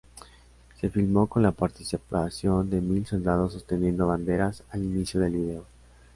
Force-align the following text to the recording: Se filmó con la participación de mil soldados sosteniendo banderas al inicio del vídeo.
Se 0.79 0.89
filmó 0.89 1.27
con 1.27 1.43
la 1.43 1.51
participación 1.51 2.71
de 2.71 2.81
mil 2.81 3.05
soldados 3.05 3.53
sosteniendo 3.53 4.07
banderas 4.07 4.63
al 4.71 4.81
inicio 4.81 5.19
del 5.19 5.33
vídeo. 5.33 5.65